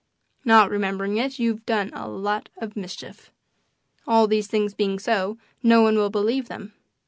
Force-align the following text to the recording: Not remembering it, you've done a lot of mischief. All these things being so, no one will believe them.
Not 0.43 0.71
remembering 0.71 1.17
it, 1.17 1.37
you've 1.37 1.63
done 1.67 1.91
a 1.93 2.07
lot 2.07 2.49
of 2.57 2.75
mischief. 2.75 3.31
All 4.07 4.25
these 4.25 4.47
things 4.47 4.73
being 4.73 4.97
so, 4.97 5.37
no 5.61 5.83
one 5.83 5.95
will 5.95 6.09
believe 6.09 6.47
them. 6.47 6.73